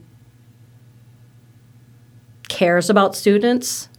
[2.50, 3.90] cares about students,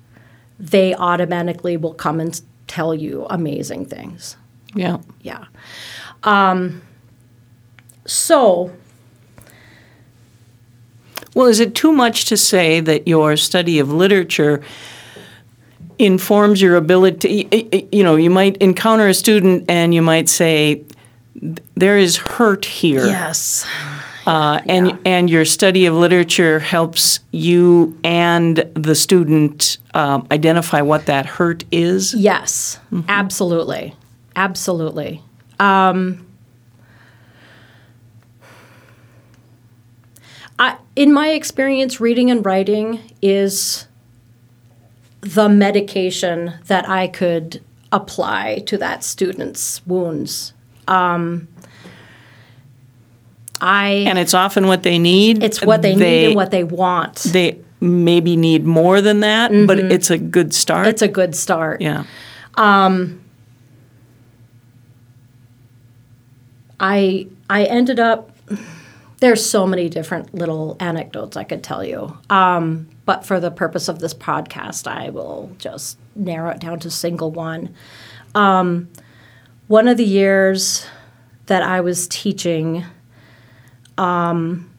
[0.58, 4.36] they automatically will come and tell you amazing things.
[4.74, 4.98] Yeah.
[5.22, 5.44] Yeah.
[6.22, 6.82] Um,
[8.06, 8.72] so.
[11.34, 14.62] Well, is it too much to say that your study of literature
[15.98, 17.48] informs your ability?
[17.90, 20.84] You know, you might encounter a student and you might say,
[21.74, 23.04] there is hurt here.
[23.04, 23.66] Yes.
[24.26, 24.96] Uh, and yeah.
[25.04, 31.64] and your study of literature helps you and the student um, identify what that hurt
[31.70, 32.14] is.
[32.14, 33.08] Yes, mm-hmm.
[33.08, 33.94] absolutely,
[34.34, 35.22] absolutely.
[35.60, 36.26] Um,
[40.58, 43.86] I, in my experience, reading and writing is
[45.20, 47.62] the medication that I could
[47.92, 50.52] apply to that student's wounds.
[50.86, 51.48] Um,
[53.60, 55.42] I and it's often what they need.
[55.42, 57.16] It's what they, they need and what they want.
[57.24, 59.66] They maybe need more than that, mm-hmm.
[59.66, 60.86] but it's a good start.
[60.86, 61.80] It's a good start.
[61.80, 62.04] Yeah.
[62.54, 63.22] Um,
[66.80, 68.30] I I ended up.
[69.20, 73.88] There's so many different little anecdotes I could tell you, um, but for the purpose
[73.88, 77.74] of this podcast, I will just narrow it down to single one.
[78.34, 78.88] Um,
[79.66, 80.86] one of the years
[81.46, 82.84] that I was teaching,
[83.98, 84.70] um,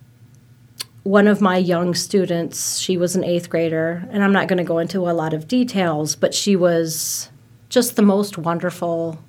[1.03, 4.63] one of my young students, she was an eighth grader, and I'm not going to
[4.63, 7.29] go into a lot of details, but she was
[7.69, 9.19] just the most wonderful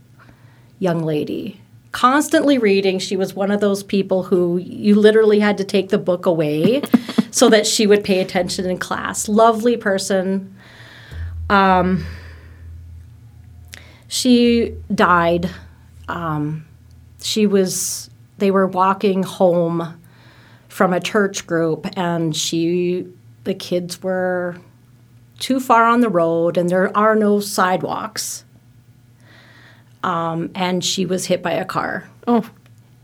[0.79, 1.61] young lady.
[1.93, 2.99] Constantly reading.
[2.99, 6.83] She was one of those people who you literally had to take the book away
[7.31, 9.29] so that she would pay attention in class.
[9.29, 10.55] Lovely person.
[11.51, 12.07] Um,
[14.09, 15.51] she died.
[16.09, 16.67] Um,
[17.21, 20.01] she was, they were walking home
[20.69, 23.07] from a church group, and she,
[23.45, 24.57] the kids were
[25.39, 28.45] too far on the road, and there are no sidewalks.
[30.03, 32.49] Um, and she was hit by a car Oh,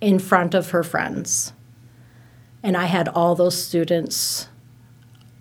[0.00, 1.52] in front of her friends.
[2.62, 4.48] And I had all those students.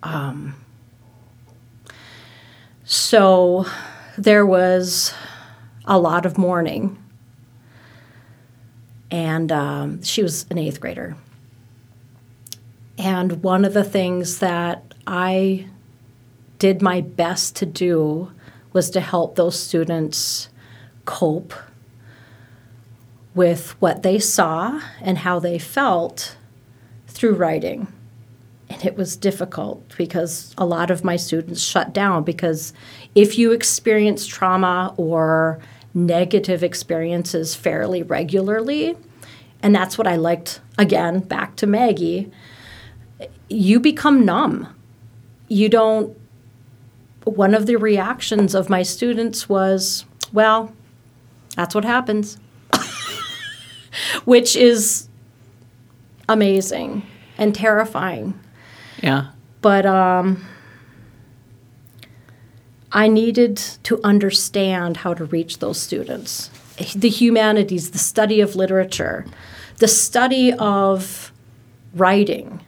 [0.02, 0.54] Um,
[2.84, 3.66] so
[4.18, 5.14] there was
[5.84, 7.01] a lot of mourning.
[9.12, 11.16] And um, she was an eighth grader.
[12.98, 15.68] And one of the things that I
[16.58, 18.32] did my best to do
[18.72, 20.48] was to help those students
[21.04, 21.52] cope
[23.34, 26.36] with what they saw and how they felt
[27.06, 27.88] through writing.
[28.70, 32.72] And it was difficult because a lot of my students shut down because
[33.14, 35.60] if you experience trauma or
[35.94, 38.96] negative experiences fairly regularly,
[39.62, 42.30] and that's what I liked, again, back to Maggie,
[43.48, 44.74] you become numb.
[45.48, 46.16] You don't.
[47.24, 50.74] One of the reactions of my students was, well,
[51.54, 52.38] that's what happens,
[54.24, 55.08] which is
[56.28, 57.02] amazing
[57.38, 58.38] and terrifying.
[59.02, 59.28] yeah.
[59.60, 60.44] But um,
[62.92, 66.50] I needed to understand how to reach those students.
[66.94, 69.24] The humanities, the study of literature,
[69.78, 71.32] the study of
[71.94, 72.60] writing.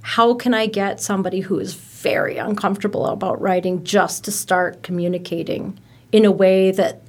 [0.00, 5.78] How can I get somebody who is very uncomfortable about writing just to start communicating
[6.10, 7.02] in a way that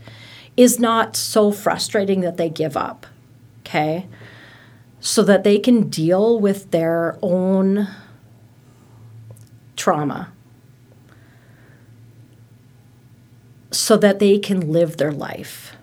[0.57, 3.05] is not so frustrating that they give up?
[3.61, 4.07] Okay?
[4.99, 7.87] So that they can deal with their own
[9.75, 10.33] trauma
[13.71, 15.75] so that they can live their life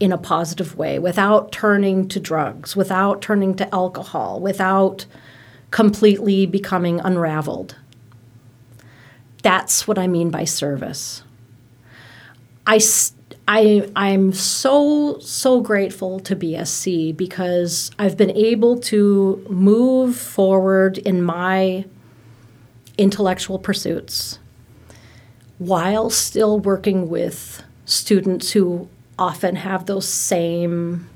[0.00, 5.06] in a positive way without turning to drugs, without turning to alcohol, without
[5.70, 7.76] completely becoming unraveled.
[9.42, 11.22] That's what I mean by service.
[12.66, 12.80] I,
[13.46, 21.22] I, I'm so, so grateful to BSC because I've been able to move forward in
[21.22, 21.84] my
[22.98, 24.38] intellectual pursuits
[25.58, 28.88] while still working with students who
[29.18, 31.08] often have those same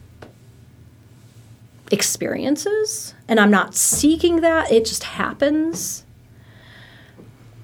[1.91, 3.15] experiences.
[3.29, 6.05] And I'm not seeking that, it just happens.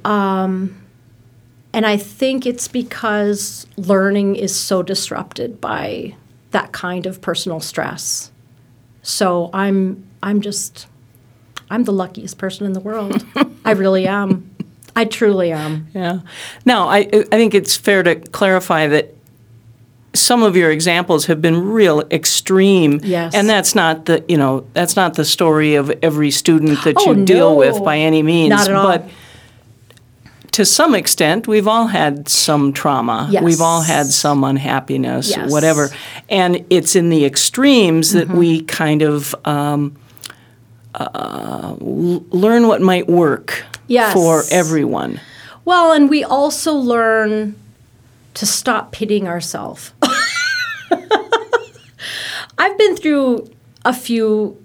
[0.04, 0.80] Um,
[1.72, 6.14] and I think it's because learning is so disrupted by
[6.50, 8.30] that kind of personal stress.
[9.02, 10.86] So I'm I'm just
[11.70, 13.24] I'm the luckiest person in the world.
[13.64, 14.54] I really am.
[14.98, 15.86] I truly am.
[15.94, 16.20] Yeah.
[16.64, 19.14] Now, I, I think it's fair to clarify that
[20.14, 22.98] some of your examples have been real extreme.
[23.04, 23.34] Yes.
[23.34, 27.12] And that's not the, you know, that's not the story of every student that Oh,
[27.12, 28.50] you deal with by any means.
[28.50, 28.86] Not at all.
[28.88, 29.08] But
[30.52, 33.28] to some extent, we've all had some trauma.
[33.30, 33.44] Yes.
[33.44, 35.52] We've all had some unhappiness, Yes.
[35.52, 35.90] whatever.
[36.28, 38.36] And it's in the extremes that Mm-hmm.
[38.38, 39.94] we kind of um,
[40.94, 44.12] uh, learn what might work Yes.
[44.14, 45.20] for everyone.
[45.64, 47.56] Well, and we also learn
[48.34, 49.92] to stop pitying ourselves.
[52.58, 53.50] I've been through
[53.84, 54.62] a few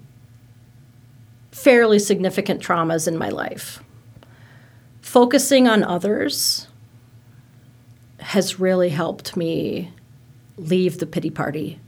[1.52, 3.82] fairly significant traumas in my life.
[5.00, 6.66] Focusing on others
[8.18, 9.92] has really helped me
[10.56, 11.78] leave the pity party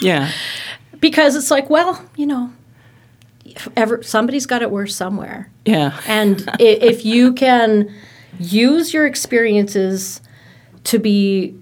[0.00, 0.30] Yeah.
[1.00, 2.52] because it's like, well, you know,
[3.76, 5.50] ever, somebody's got it worse somewhere.
[5.64, 6.00] Yeah.
[6.06, 7.94] And if you can
[8.38, 10.20] use your experiences
[10.84, 11.56] to be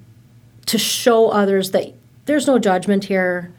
[0.67, 1.95] to show others that
[2.27, 3.53] there's no judgment here.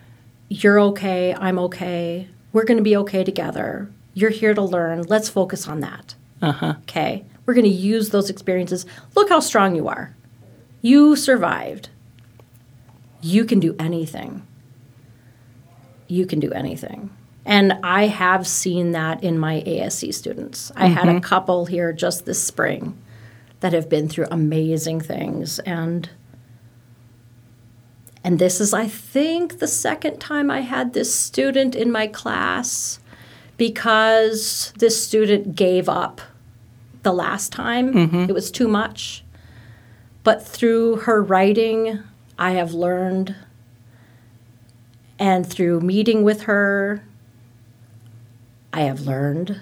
[0.49, 2.27] You're okay, I'm okay.
[2.51, 3.89] We're going to be okay together.
[4.13, 5.03] You're here to learn.
[5.03, 6.15] Let's focus on that.
[6.41, 6.75] Uh-huh.
[6.83, 7.25] Okay?
[7.45, 8.85] We're going to use those experiences.
[9.15, 10.15] Look how strong you are.
[10.81, 11.89] You survived.
[13.21, 14.45] You can do anything.
[16.07, 17.09] You can do anything.
[17.45, 20.71] And I have seen that in my ASC students.
[20.75, 21.19] I had a mm-hmm.
[21.19, 22.97] couple here just this spring
[23.59, 26.09] that have been through amazing things and
[28.23, 32.99] And this is, I think, the second time I had this student in my class
[33.57, 36.21] because this student gave up
[37.03, 37.93] the last time.
[37.93, 38.29] Mm-hmm.
[38.29, 39.23] It was too much.
[40.23, 41.99] But through her writing,
[42.39, 43.35] I have learned,
[45.19, 47.03] and through meeting with her,
[48.73, 49.61] I have learned.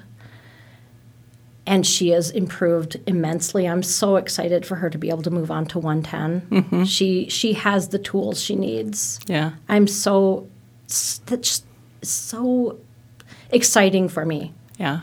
[1.67, 3.67] And she has improved immensely.
[3.67, 6.61] I'm so excited for her to be able to move on to 110.
[6.63, 6.83] Mm-hmm.
[6.85, 9.19] She she has the tools she needs.
[9.27, 9.51] Yeah.
[9.69, 10.47] I'm so
[11.27, 11.63] that's
[12.01, 12.79] so
[13.51, 14.53] exciting for me.
[14.79, 15.01] Yeah.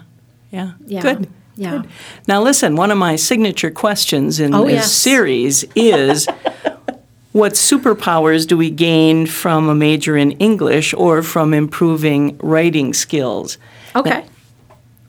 [0.50, 0.72] Yeah.
[0.84, 1.02] Yeah.
[1.02, 1.28] Good.
[1.54, 1.70] Yeah.
[1.78, 1.88] Good.
[2.26, 4.92] Now, listen, one of my signature questions in Oh, this yes.
[4.92, 6.26] series is
[7.32, 13.58] what superpowers do we gain from a major in English or from improving writing skills?
[13.96, 14.24] Okay.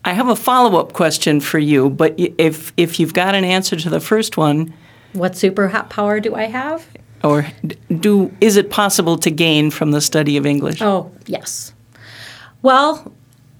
[0.05, 3.75] I have a follow up question for you, but if, if you've got an answer
[3.75, 4.73] to the first one,
[5.13, 6.87] What superpower do I have?
[7.21, 7.45] or
[7.99, 10.81] do is it possible to gain from the study of English?
[10.81, 11.73] Oh, yes.
[12.61, 13.13] Well,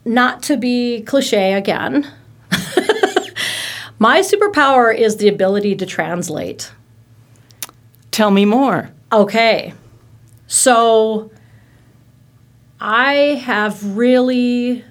[0.06, 2.10] not to be cliche again,
[4.00, 6.72] my superpower is the ability to translate.
[8.12, 8.90] Tell me more.
[9.12, 9.74] Okay.
[10.48, 11.30] So
[12.80, 14.86] I have really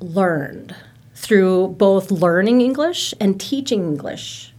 [0.00, 0.74] learned
[1.14, 4.52] through both learning English and teaching English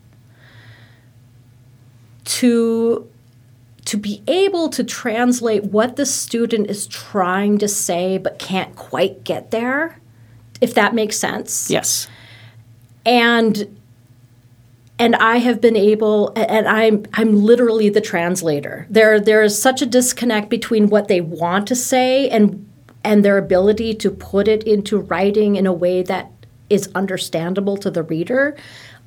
[2.26, 3.08] to
[3.86, 9.24] to be able to translate what the student is trying to say but can't quite
[9.24, 10.00] get there
[10.60, 12.08] if that makes sense Yes.
[13.06, 13.78] and
[15.00, 18.88] and I have been able and I'm I'm literally the translator.
[18.90, 22.68] There there is such a disconnect between what they want to say and
[23.04, 26.32] and their ability to put it into writing in a way that
[26.70, 28.56] is understandable to the reader.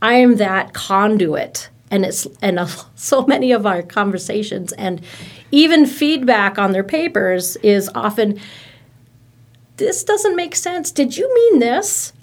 [0.01, 5.03] I am that conduit and it's and uh, so many of our conversations and
[5.51, 8.41] even feedback on their papers is often
[9.77, 10.91] this doesn't make sense.
[10.91, 12.13] Did you mean this?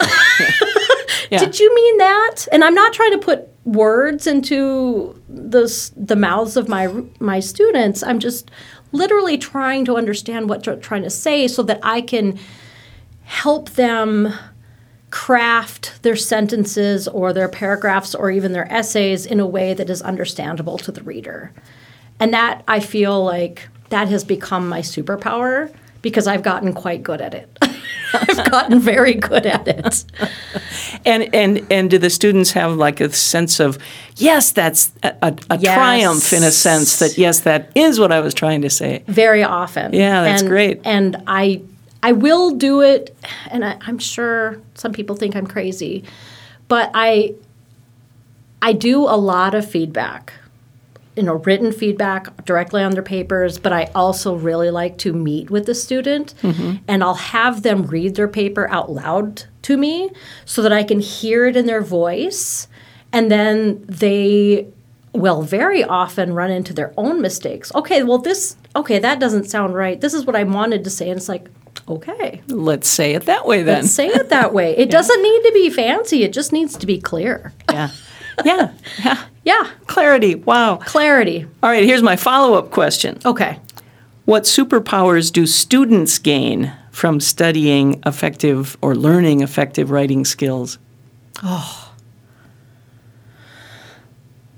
[1.30, 1.38] Yeah.
[1.38, 2.46] Did you mean that?
[2.52, 6.88] And I'm not trying to put words into the the mouths of my
[7.20, 8.02] my students.
[8.02, 8.50] I'm just
[8.92, 12.38] literally trying to understand what they're trying to say so that I can
[13.24, 14.32] help them
[15.10, 20.02] craft their sentences or their paragraphs or even their essays in a way that is
[20.02, 21.52] understandable to the reader.
[22.20, 25.72] And that I feel like that has become my superpower
[26.02, 27.58] because I've gotten quite good at it.
[28.28, 30.04] I've gotten very good at it.
[31.04, 33.78] And and and do the students have like a sense of
[34.16, 35.74] yes, that's a, a, a Yes.
[35.74, 39.02] triumph in a sense that yes, that is what I was trying to say.
[39.06, 39.92] very often.
[39.92, 40.80] Yeah, that's and, great.
[40.84, 41.62] And I
[42.02, 43.16] I will do it,
[43.50, 46.04] and I, I'm sure some people think I'm crazy,
[46.68, 47.34] but I
[48.62, 50.32] I do a lot of feedback,
[51.18, 53.58] you know, written feedback directly on their papers.
[53.58, 56.76] But I also really like to meet with the student, Mm-hmm.
[56.88, 60.10] and I'll have them read their paper out loud to me
[60.44, 62.68] so that I can hear it in their voice,
[63.12, 64.68] and then they
[65.12, 67.74] will very often run into their own mistakes.
[67.74, 70.00] Okay, well this okay, that doesn't sound right.
[70.00, 71.48] This is what I wanted to say and it's like,
[71.88, 72.42] okay.
[72.48, 73.82] Let's say it that way then.
[73.82, 74.76] Let's say it that way.
[74.76, 76.22] It doesn't need to be fancy.
[76.22, 77.52] It just needs to be clear.
[77.70, 77.90] yeah.
[78.44, 78.72] Yeah.
[79.04, 79.24] Yeah.
[79.44, 80.34] Yeah, Clarity.
[80.34, 80.76] Wow.
[80.76, 81.46] clarity.
[81.62, 83.18] All right, here's my follow-up question.
[83.24, 83.58] Okay.
[84.26, 90.78] What superpowers do students gain from studying effective or learning effective writing skills?
[91.42, 91.94] Oh.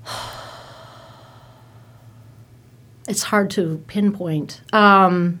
[3.07, 4.61] It's hard to pinpoint.
[4.73, 5.39] Um,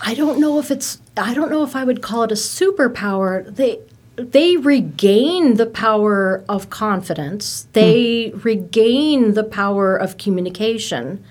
[0.00, 1.00] I don't know if it's.
[1.16, 3.54] I don't know if I would call it a superpower.
[3.54, 3.80] They
[4.16, 7.64] they regain the power of confidence.
[7.64, 7.70] Hmm.
[7.72, 11.24] They regain the power of communication.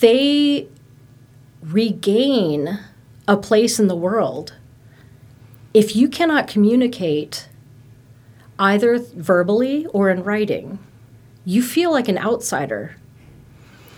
[0.00, 0.68] They
[1.62, 2.78] regain
[3.26, 4.54] a place in the world.
[5.74, 7.48] If you cannot communicate
[8.58, 10.78] either verbally or in writing,
[11.44, 12.96] you feel like an outsider.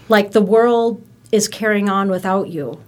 [0.09, 2.83] Like the world is carrying on without you.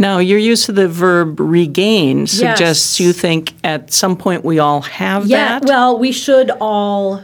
[0.00, 3.06] Now, your use of the verb regain suggests Yes.
[3.06, 5.68] you think at some point we all have Yeah, that.
[5.68, 7.22] well, we should all.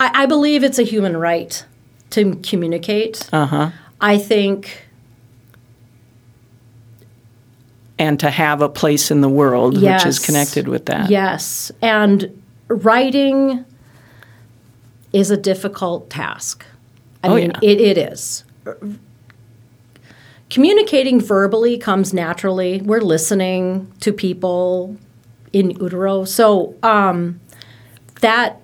[0.00, 1.64] I, I believe it's a human right
[2.10, 3.28] to communicate.
[3.32, 3.70] uh huh.
[4.00, 4.86] I think,
[7.98, 11.08] And to have a place in the world which is connected with that.
[11.08, 11.70] Yes.
[11.80, 13.64] And writing
[15.12, 16.66] is a difficult task.
[17.22, 17.70] I Oh, mean, yeah.
[17.70, 18.42] it, it is.
[20.52, 22.82] Communicating verbally comes naturally.
[22.82, 24.98] We're listening to people
[25.50, 26.26] in utero.
[26.26, 27.40] So um,
[28.20, 28.60] that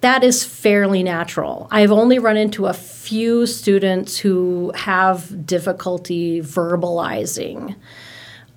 [0.00, 1.68] that is fairly natural.
[1.70, 7.76] I've only run into a few students who have difficulty verbalizing,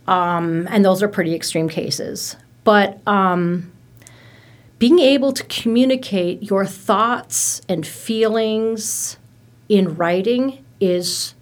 [0.07, 2.37] um, and those are pretty extreme cases.
[2.63, 3.73] But um,
[4.77, 9.17] being able to communicate your thoughts and feelings
[9.67, 11.35] in writing is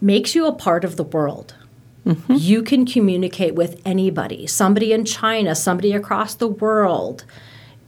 [0.00, 1.54] makes you a part of the world.
[2.06, 2.34] Mm-hmm.
[2.38, 7.24] You can communicate with anybody, somebody in China, somebody across the world.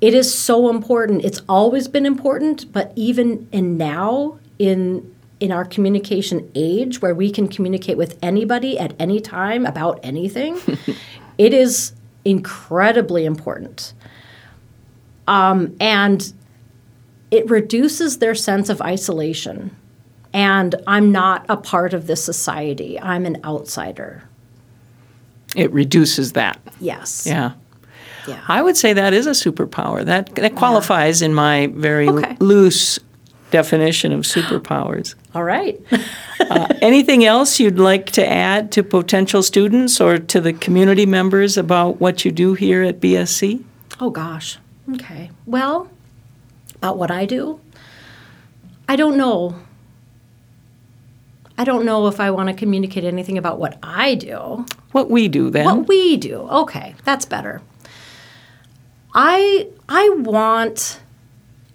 [0.01, 1.25] It is so important.
[1.25, 7.29] It's always been important, but even in now in in our communication age where we
[7.29, 10.57] can communicate with anybody at any time about anything,
[11.39, 11.95] it is
[12.25, 13.93] incredibly important.
[15.27, 16.33] Um, and
[17.33, 19.77] it reduces their sense of isolation
[20.33, 22.99] and I'm not a part of this society.
[23.01, 24.25] I'm an outsider.
[25.55, 26.61] It reduces that.
[26.81, 27.27] Yes.
[27.27, 27.53] Yeah.
[28.27, 28.41] Yeah.
[28.49, 30.05] I would say that is a superpower.
[30.05, 31.27] That that qualifies yeah.
[31.27, 32.37] in my very okay.
[32.41, 32.99] loose
[33.51, 35.15] definition of superpowers.
[35.35, 35.81] All right.
[36.41, 41.57] uh, anything else you'd like to add to potential students or to the community members
[41.57, 43.63] about what you do here at BSC?
[44.01, 44.59] Oh gosh.
[44.95, 45.31] Okay.
[45.47, 45.91] Well,
[46.77, 47.61] about what I do,
[48.89, 49.57] I don't know.
[51.59, 54.67] I don't know if I want to communicate anything about what I do.
[54.93, 55.65] What we do then.
[55.65, 56.49] What we do.
[56.49, 57.63] Okay, that's better.
[59.15, 61.01] I I want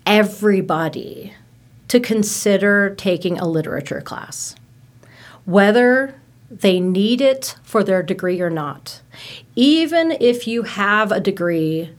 [0.05, 1.33] everybody
[1.87, 4.55] to consider taking a literature class.
[5.45, 6.15] Whether
[6.49, 9.01] they need it for their degree or not.
[9.55, 11.93] Even if you have a degree,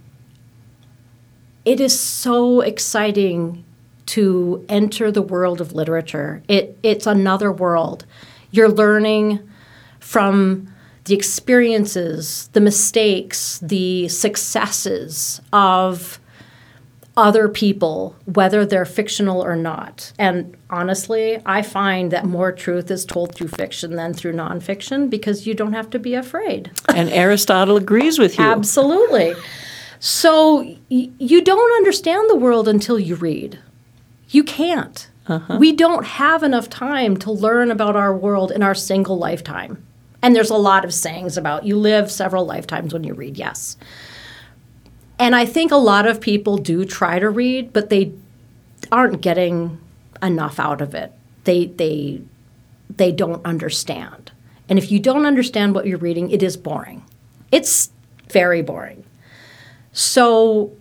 [1.65, 3.65] it is so exciting
[4.09, 6.43] to enter the world of literature.
[6.49, 8.07] It, it's another world.
[8.51, 9.47] You're learning
[10.01, 10.73] from
[11.05, 16.19] the experiences, the mistakes, the successes of
[17.19, 20.13] other people, whether they're fictional or not.
[20.19, 25.47] And honestly, I find that more truth is told through fiction than through nonfiction because
[25.47, 26.71] you don't have to be afraid.
[26.95, 28.45] And Aristotle agrees with you.
[28.45, 29.35] Absolutely.
[29.99, 30.59] So
[30.91, 33.59] y- you don't understand the world until you read.
[34.29, 35.09] You can't.
[35.27, 35.59] Uh-huh.
[35.59, 39.85] We don't have enough time to learn about our world in our single lifetime.
[40.23, 43.77] And there's a lot of sayings about you live several lifetimes when you read, yes.
[45.19, 48.13] And I think a lot of people do try to read, but they
[48.91, 49.79] aren't getting
[50.23, 51.13] enough out of it.
[51.45, 52.23] They they
[52.97, 54.33] they don't understand.
[54.69, 57.05] And if you don't understand what you're reading, it is boring.
[57.51, 57.91] It's
[58.31, 59.05] very boring.
[59.93, 60.73] So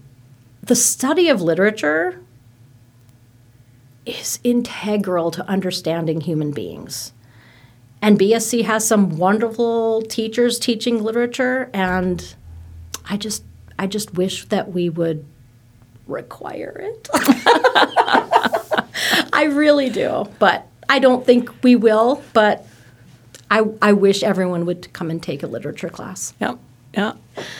[0.62, 2.22] the study of literature
[4.08, 7.14] is integral to understanding human beings.
[8.02, 12.36] And BSC has some wonderful teachers teaching literature and
[13.10, 13.44] I just
[13.80, 15.26] I just wish that we would
[16.08, 17.10] require it.
[19.34, 22.66] I really do, but I don't think we will, but
[23.52, 26.34] I, I wish everyone would come and take a literature class.
[26.40, 26.60] Yep.
[26.98, 27.14] Yeah.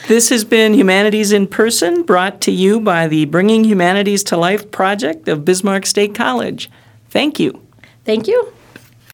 [0.08, 4.72] This has been Humanities in Person, brought to you by the Bringing Humanities to Life
[4.72, 6.72] project of Bismarck State College.
[7.12, 7.62] Thank you.
[8.04, 8.52] Thank you.